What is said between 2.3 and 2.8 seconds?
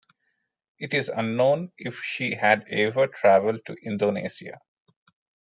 had